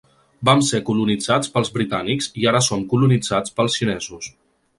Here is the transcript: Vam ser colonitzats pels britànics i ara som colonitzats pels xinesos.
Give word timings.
Vam 0.47 0.61
ser 0.69 0.79
colonitzats 0.87 1.51
pels 1.57 1.69
britànics 1.75 2.31
i 2.45 2.49
ara 2.53 2.63
som 2.69 2.83
colonitzats 2.95 3.55
pels 3.61 3.79
xinesos. 3.83 4.33